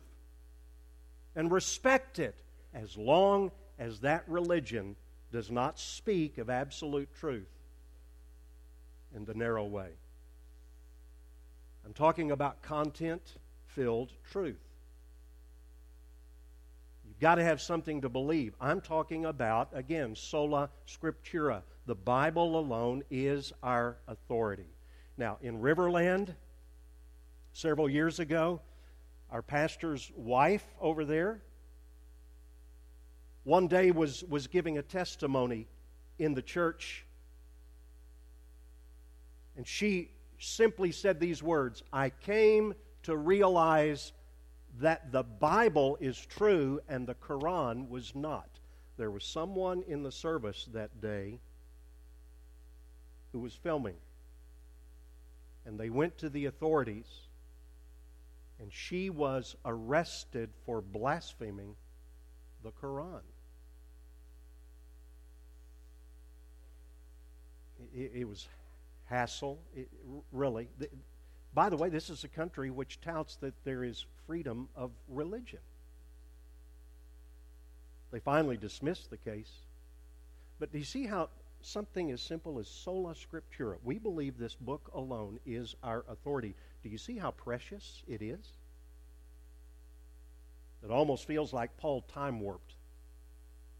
[1.35, 2.35] and respect it
[2.73, 4.95] as long as that religion
[5.31, 7.47] does not speak of absolute truth
[9.15, 9.89] in the narrow way.
[11.85, 13.21] I'm talking about content
[13.67, 14.59] filled truth.
[17.07, 18.53] You've got to have something to believe.
[18.59, 21.61] I'm talking about, again, sola scriptura.
[21.85, 24.67] The Bible alone is our authority.
[25.17, 26.35] Now, in Riverland,
[27.53, 28.61] several years ago,
[29.31, 31.41] our pastor's wife over there
[33.43, 35.67] one day was, was giving a testimony
[36.19, 37.05] in the church.
[39.57, 44.13] And she simply said these words I came to realize
[44.79, 48.49] that the Bible is true and the Quran was not.
[48.97, 51.39] There was someone in the service that day
[53.31, 53.95] who was filming.
[55.65, 57.07] And they went to the authorities,
[58.59, 61.75] and she was arrested for blaspheming
[62.63, 63.21] the Quran.
[67.95, 68.47] It, it was
[69.05, 69.89] hassle, it,
[70.31, 70.67] really.
[71.53, 75.59] By the way, this is a country which touts that there is freedom of religion.
[78.11, 79.51] They finally dismissed the case.
[80.59, 81.29] But do you see how
[81.61, 86.55] something as simple as sola scriptura, we believe this book alone is our authority.
[86.83, 88.39] Do you see how precious it is?
[90.83, 92.73] It almost feels like Paul time warped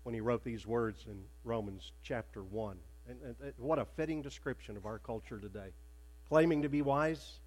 [0.03, 2.77] when he wrote these words in Romans chapter 1.
[3.07, 5.69] And, and, and what a fitting description of our culture today.
[6.27, 7.39] Claiming to be wise,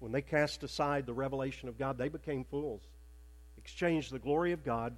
[0.00, 2.82] when they cast aside the revelation of God, they became fools.
[3.56, 4.96] Exchanged the glory of God,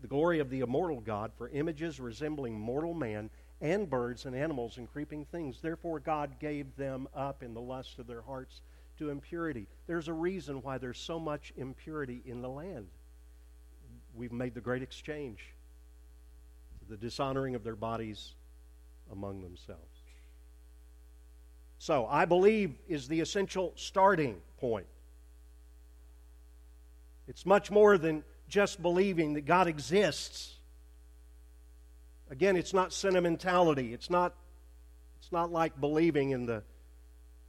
[0.00, 3.30] the glory of the immortal God, for images resembling mortal man
[3.60, 5.60] and birds and animals and creeping things.
[5.60, 8.60] Therefore, God gave them up in the lust of their hearts
[8.98, 9.66] to impurity.
[9.86, 12.86] There's a reason why there's so much impurity in the land.
[14.14, 15.54] We've made the great exchange
[16.88, 18.34] the dishonoring of their bodies
[19.10, 19.80] among themselves.
[21.78, 24.86] So, I believe is the essential starting point.
[27.26, 28.22] It's much more than
[28.54, 30.54] just believing that God exists.
[32.30, 33.92] Again, it's not sentimentality.
[33.92, 34.32] It's not,
[35.18, 36.62] it's not like believing in the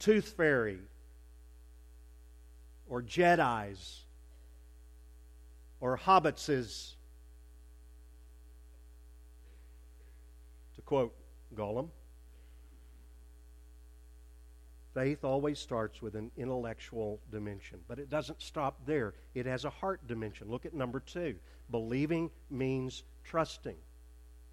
[0.00, 0.80] tooth fairy
[2.88, 4.02] or Jedi's
[5.80, 6.94] or hobbitses
[10.74, 11.14] To quote
[11.54, 11.88] Gollum.
[14.96, 19.12] Faith always starts with an intellectual dimension, but it doesn't stop there.
[19.34, 20.48] It has a heart dimension.
[20.48, 21.34] Look at number two.
[21.70, 23.76] Believing means trusting.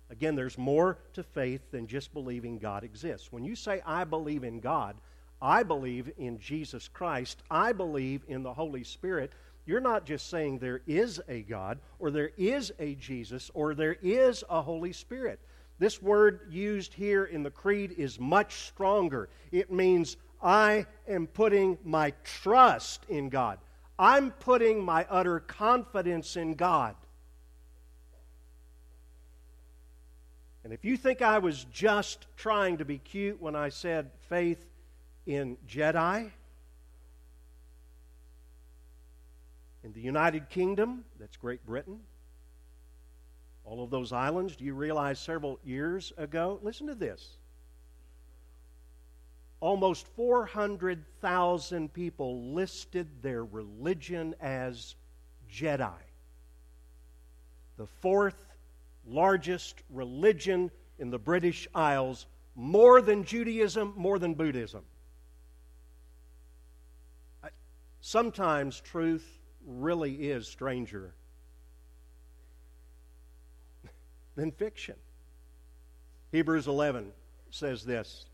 [0.09, 3.31] Again, there's more to faith than just believing God exists.
[3.31, 4.97] When you say, I believe in God,
[5.41, 9.31] I believe in Jesus Christ, I believe in the Holy Spirit,
[9.65, 13.95] you're not just saying there is a God, or there is a Jesus, or there
[14.01, 15.39] is a Holy Spirit.
[15.79, 19.29] This word used here in the creed is much stronger.
[19.51, 23.59] It means I am putting my trust in God.
[23.97, 26.95] I'm putting my utter confidence in God.
[30.63, 34.65] And if you think I was just trying to be cute when I said faith
[35.25, 36.31] in Jedi,
[39.83, 41.99] in the United Kingdom, that's Great Britain,
[43.65, 44.55] all of those islands.
[44.55, 46.59] Do you realize several years ago?
[46.63, 47.37] Listen to this.
[49.63, 54.95] Almost 400,000 people listed their religion as
[55.49, 55.93] Jedi.
[57.77, 58.45] The fourth
[59.07, 62.25] largest religion in the British Isles,
[62.57, 64.83] more than Judaism, more than Buddhism.
[68.01, 71.13] Sometimes truth really is stranger
[74.35, 74.95] than fiction.
[76.33, 77.13] Hebrews 11
[77.49, 78.25] says this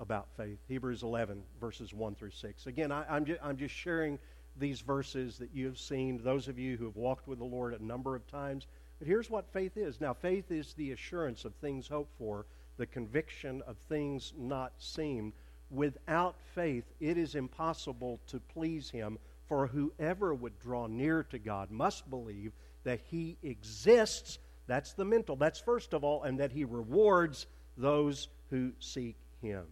[0.00, 0.58] about faith.
[0.68, 2.66] Hebrews 11, verses 1 through 6.
[2.66, 4.18] Again, I, am just, I'm just sharing
[4.56, 7.74] these verses that you have seen, those of you who have walked with the Lord
[7.74, 8.66] a number of times.
[8.98, 10.00] But here's what faith is.
[10.00, 12.46] Now, faith is the assurance of things hoped for,
[12.76, 15.32] the conviction of things not seen.
[15.70, 21.70] Without faith, it is impossible to please Him, for whoever would draw near to God
[21.70, 22.52] must believe
[22.84, 24.38] that He exists.
[24.66, 25.36] That's the mental.
[25.36, 27.46] That's first of all, and that He rewards
[27.76, 29.66] those who seek Him.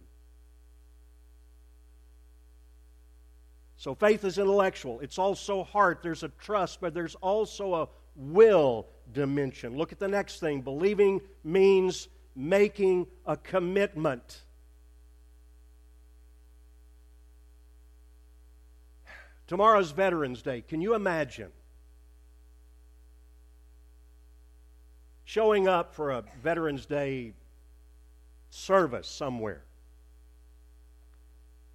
[3.77, 4.99] So faith is intellectual.
[5.01, 5.99] It's also heart.
[6.01, 9.77] There's a trust, but there's also a will dimension.
[9.77, 10.61] Look at the next thing.
[10.61, 14.41] Believing means making a commitment.
[19.45, 20.61] Tomorrow's Veterans Day.
[20.61, 21.51] Can you imagine
[25.23, 27.33] showing up for a Veterans Day
[28.49, 29.66] service somewhere?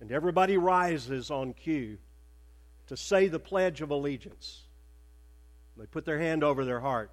[0.02, 1.96] And everybody rises on cue
[2.88, 4.62] to say the Pledge of Allegiance.
[5.76, 7.12] They put their hand over their heart.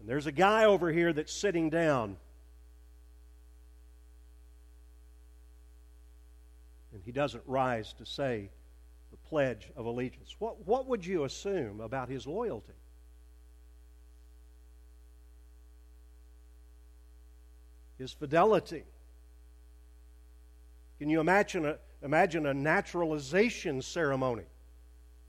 [0.00, 2.16] And there's a guy over here that's sitting down.
[6.92, 8.50] And he doesn't rise to say
[9.12, 10.34] the Pledge of Allegiance.
[10.40, 12.72] What, what would you assume about his loyalty?
[17.96, 18.82] His fidelity.
[21.02, 24.44] Can you imagine a, imagine a naturalization ceremony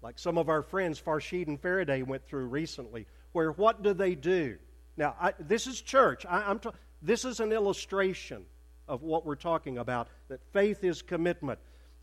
[0.03, 4.13] like some of our friends Farshid and Faraday went through recently, where what do they
[4.13, 4.59] do?
[4.97, 6.27] Now, I, this is church.
[6.29, 6.61] I, am
[7.01, 8.45] this is an illustration
[8.87, 11.57] of what we're talking about that faith is commitment.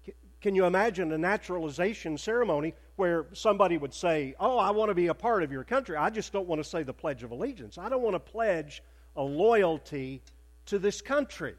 [0.04, 4.96] C- can you imagine a naturalization ceremony where somebody would say, Oh, I want to
[4.96, 5.94] be a part of your country.
[5.94, 7.78] I just don't want to say the Pledge of Allegiance.
[7.78, 8.82] I don't want to pledge
[9.14, 10.22] a loyalty
[10.66, 11.54] to this country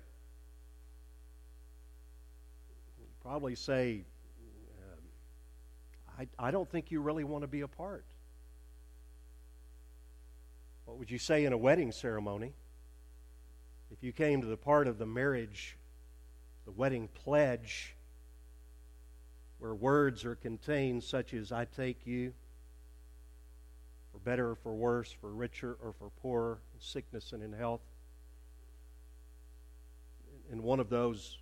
[3.32, 4.04] probably say,
[4.78, 5.00] um,
[6.20, 8.04] I, I don't think you really want to be a part.
[10.84, 12.52] What would you say in a wedding ceremony?
[13.90, 15.78] If you came to the part of the marriage,
[16.66, 17.96] the wedding pledge,
[19.60, 22.34] where words are contained such as, I take you,
[24.12, 27.80] for better or for worse, for richer or for poorer, in sickness and in health.
[30.52, 31.38] In one of those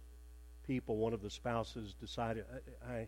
[0.69, 2.45] people, one of the spouses decided,
[2.87, 3.07] I, I,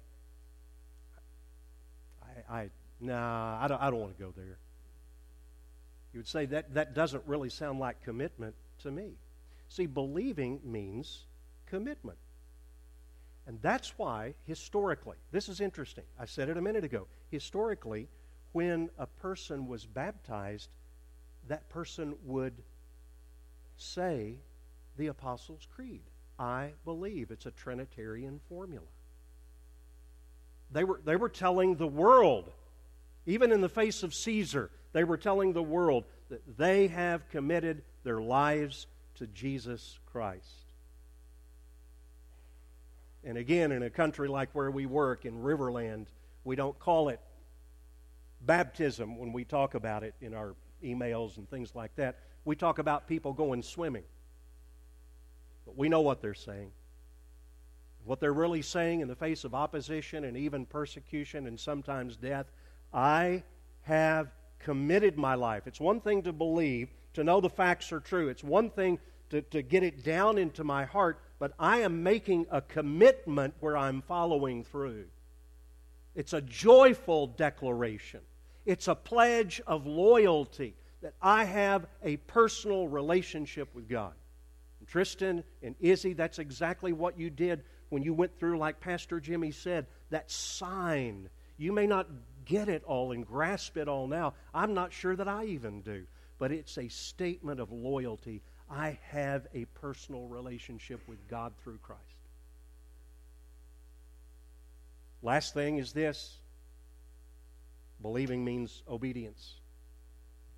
[2.50, 4.58] I, I nah, I don't, I don't want to go there.
[6.12, 9.12] You would say that that doesn't really sound like commitment to me.
[9.70, 11.26] See, believing means
[11.68, 12.18] commitment.
[13.46, 16.06] And that's why, historically, this is interesting.
[16.20, 17.06] I said it a minute ago.
[17.30, 18.08] Historically,
[18.54, 20.70] when a person was baptized,
[21.48, 22.54] that person would
[23.78, 24.38] say
[24.98, 26.02] the Apostles' Creed.
[26.42, 27.30] I believe.
[27.30, 28.88] It's a Trinitarian formula.
[30.72, 32.50] They were, they were telling the world,
[33.28, 37.84] even in the face of Caesar, they were telling the world that they have committed
[38.04, 40.48] their lives to Jesus Christ.
[43.24, 46.08] And again, in a country like where we work, in Riverland,
[46.44, 47.20] we don't call it
[48.44, 52.18] baptism when we talk about it in our emails and things like that.
[52.46, 54.06] We talk about people going swimming.
[55.66, 56.72] But we know what they're saying.
[58.06, 62.48] What they're really saying in the face of opposition and even persecution and sometimes death
[62.94, 63.44] I
[63.84, 65.68] have committed my life.
[65.68, 68.30] It's one thing to believe, to know the facts are true.
[68.30, 69.00] It's one thing
[69.30, 73.78] to, to get it down into my heart, but I am making a commitment where
[73.78, 75.06] I'm following through.
[76.16, 78.22] It's a joyful declaration,
[78.66, 84.14] it's a pledge of loyalty that I have a personal relationship with God.
[84.92, 89.52] Tristan and Izzy, that's exactly what you did when you went through, like Pastor Jimmy
[89.52, 91.30] said, that sign.
[91.58, 92.08] You may not
[92.44, 94.34] get it all and grasp it all now.
[94.54, 96.06] I'm not sure that I even do.
[96.40, 98.42] But it's a statement of loyalty.
[98.70, 102.02] I have a personal relationship with God through Christ.
[105.24, 106.38] Last thing is this
[108.02, 109.61] Believing means obedience,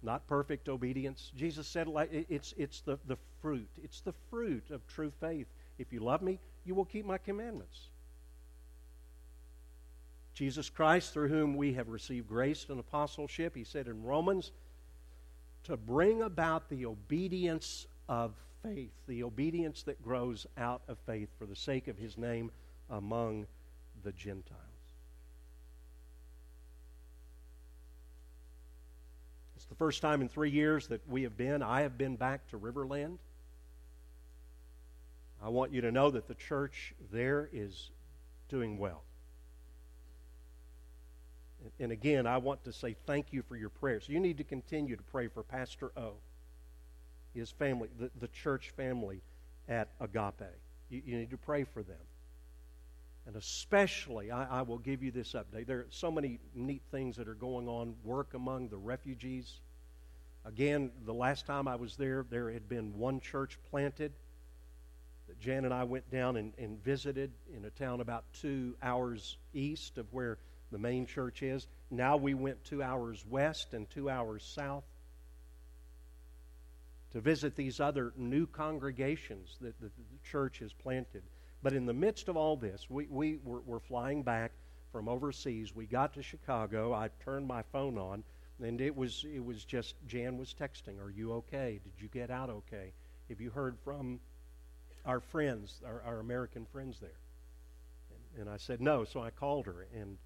[0.03, 1.31] not perfect obedience.
[1.35, 3.69] Jesus said it's, it's the, the fruit.
[3.83, 5.47] It's the fruit of true faith.
[5.79, 7.87] If you love me, you will keep my commandments.
[10.33, 14.51] Jesus Christ, through whom we have received grace and apostleship, he said in Romans,
[15.65, 18.33] to bring about the obedience of
[18.63, 22.51] faith, the obedience that grows out of faith for the sake of his name
[22.89, 23.45] among
[24.03, 24.72] the Gentiles.
[29.63, 32.45] It's the first time in three years that we have been, I have been back
[32.49, 33.17] to Riverland.
[35.41, 37.89] I want you to know that the church there is
[38.49, 39.03] doing well.
[41.79, 44.09] And again, I want to say thank you for your prayers.
[44.09, 46.15] You need to continue to pray for Pastor O,
[47.33, 49.21] his family, the, the church family
[49.69, 50.43] at Agape.
[50.89, 51.95] You, you need to pray for them.
[53.25, 55.65] And especially, I, I, will give you this update.
[55.65, 57.95] There are so many neat things that are going on.
[58.03, 59.61] Work among the refugees.
[60.45, 64.11] Again, the last time I was there, there had been one church planted
[65.27, 69.37] that Jan and I went down and, and visited in a town about two hours
[69.53, 70.37] east of where
[70.71, 71.67] the main church is.
[71.91, 74.83] Now we went two hours west and two hours south
[77.13, 81.21] to visit these other new congregations that the, the church has planted.
[81.63, 84.51] But in the midst of all this, we, we were, were flying back
[84.91, 85.73] from overseas.
[85.73, 86.93] We got to Chicago.
[86.93, 88.23] I turned my phone on,
[88.61, 91.79] and it was, it was just Jan was texting, Are you okay?
[91.81, 92.91] Did you get out okay?
[93.29, 94.19] Have you heard from
[95.05, 97.09] our friends, our, our American friends there?
[98.35, 99.05] And, and I said, No.
[99.05, 100.17] So I called her, and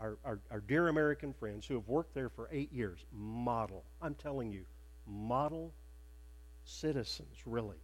[0.00, 4.14] our, our, our dear American friends who have worked there for eight years, model, I'm
[4.16, 4.64] telling you,
[5.06, 5.72] model
[6.64, 7.76] citizens, really.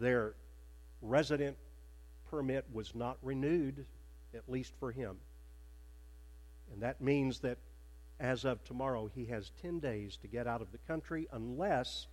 [0.00, 0.34] Their
[1.02, 1.56] resident
[2.30, 3.84] permit was not renewed,
[4.34, 5.16] at least for him.
[6.72, 7.58] And that means that
[8.18, 12.06] as of tomorrow, he has 10 days to get out of the country unless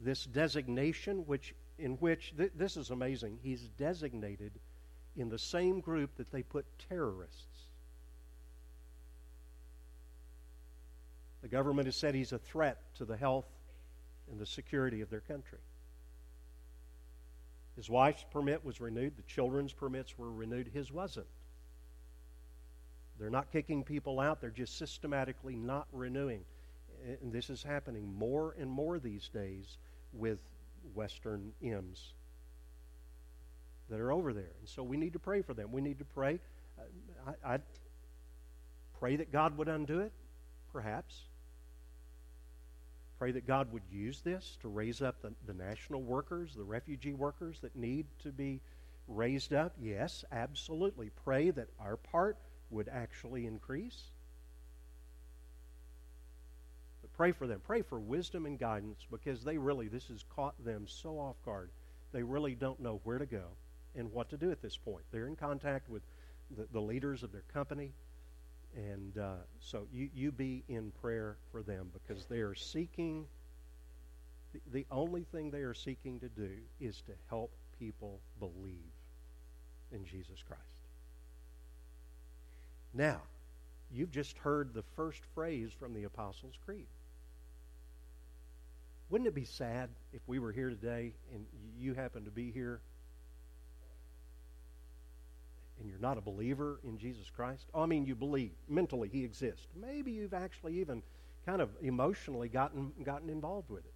[0.00, 4.52] this designation, which in which th- this is amazing, he's designated
[5.16, 7.66] in the same group that they put terrorists.
[11.42, 13.46] The government has said he's a threat to the health
[14.30, 15.58] and the security of their country.
[17.76, 21.26] His wife's permit was renewed, the children's permits were renewed, his wasn't.
[23.18, 26.44] They're not kicking people out, they're just systematically not renewing.
[27.22, 29.78] And this is happening more and more these days
[30.12, 30.38] with
[30.94, 32.12] Western M's
[33.88, 34.52] that are over there.
[34.60, 35.72] And so we need to pray for them.
[35.72, 36.40] We need to pray.
[36.78, 37.58] Uh, I, I
[38.98, 40.12] pray that God would undo it,
[40.72, 41.24] perhaps.
[43.22, 47.12] Pray that God would use this to raise up the, the national workers, the refugee
[47.12, 48.60] workers that need to be
[49.06, 49.74] raised up.
[49.80, 51.12] Yes, absolutely.
[51.24, 52.36] Pray that our part
[52.70, 54.02] would actually increase.
[57.00, 57.60] But pray for them.
[57.64, 61.70] Pray for wisdom and guidance because they really, this has caught them so off guard.
[62.10, 63.44] They really don't know where to go
[63.94, 65.04] and what to do at this point.
[65.12, 66.02] They're in contact with
[66.56, 67.92] the, the leaders of their company.
[68.74, 73.26] And uh, so you, you be in prayer for them because they are seeking,
[74.52, 76.50] the, the only thing they are seeking to do
[76.80, 78.92] is to help people believe
[79.92, 80.62] in Jesus Christ.
[82.94, 83.20] Now,
[83.92, 86.86] you've just heard the first phrase from the Apostles' Creed.
[89.10, 91.44] Wouldn't it be sad if we were here today and
[91.78, 92.80] you happen to be here
[95.82, 99.24] and you're not a believer in Jesus Christ, oh, I mean, you believe mentally he
[99.24, 99.66] exists.
[99.80, 101.02] Maybe you've actually even
[101.44, 103.92] kind of emotionally gotten, gotten involved with it.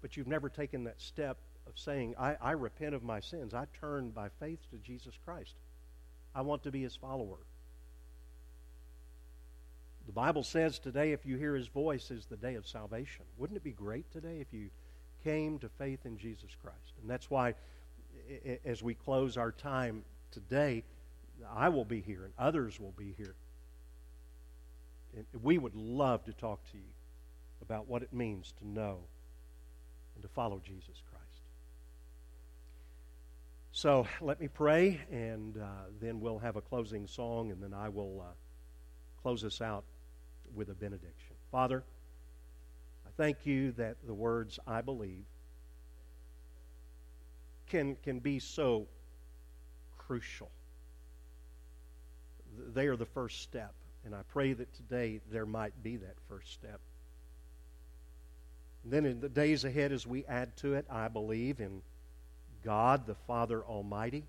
[0.00, 1.36] But you've never taken that step
[1.66, 3.54] of saying, I, I repent of my sins.
[3.54, 5.54] I turn by faith to Jesus Christ.
[6.32, 7.38] I want to be his follower.
[10.06, 13.24] The Bible says today, if you hear his voice, is the day of salvation.
[13.36, 14.68] Wouldn't it be great today if you
[15.24, 16.92] came to faith in Jesus Christ?
[17.00, 17.54] And that's why,
[18.64, 20.04] as we close our time
[20.34, 20.82] today,
[21.54, 23.34] I will be here and others will be here.
[25.16, 26.92] And we would love to talk to you
[27.62, 28.98] about what it means to know
[30.14, 31.24] and to follow Jesus Christ.
[33.72, 35.66] So let me pray, and uh,
[36.00, 38.32] then we'll have a closing song, and then I will uh,
[39.22, 39.84] close us out
[40.54, 41.34] with a benediction.
[41.50, 41.82] Father,
[43.06, 45.24] I thank you that the words I believe
[47.68, 48.86] can, can be so
[50.06, 50.50] crucial.
[52.74, 53.72] They are the first step.
[54.04, 56.80] And I pray that today there might be that first step.
[58.84, 61.80] And then in the days ahead, as we add to it, I believe in
[62.62, 64.24] God the Father Almighty,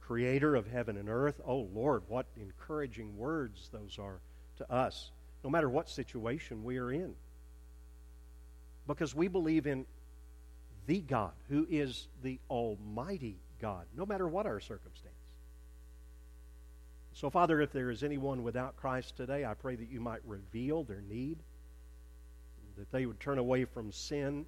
[0.00, 1.40] creator of heaven and earth.
[1.44, 4.20] Oh, Lord, what encouraging words those are
[4.58, 5.10] to us,
[5.42, 7.14] no matter what situation we are in.
[8.86, 9.86] Because we believe in
[10.86, 15.14] the God who is the Almighty God, no matter what our circumstance.
[17.12, 20.84] So, Father, if there is anyone without Christ today, I pray that you might reveal
[20.84, 21.38] their need,
[22.76, 24.46] that they would turn away from sin,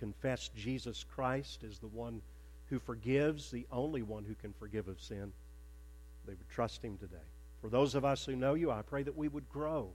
[0.00, 2.22] confess Jesus Christ as the one
[2.70, 5.32] who forgives, the only one who can forgive of sin.
[6.26, 7.16] They would trust him today.
[7.60, 9.90] For those of us who know you, I pray that we would grow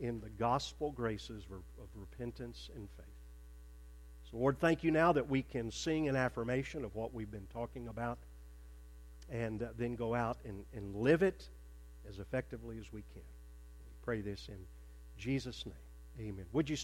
[0.00, 1.62] in the gospel graces of,
[1.94, 3.06] repentance and faith.
[4.32, 7.88] Lord, thank you now that we can sing an affirmation of what we've been talking
[7.88, 8.18] about
[9.30, 11.48] and uh, then go out and, and live it
[12.08, 13.22] as effectively as we can.
[13.22, 14.58] We pray this in
[15.18, 16.28] Jesus' name.
[16.28, 16.46] Amen.
[16.52, 16.80] Would you stand?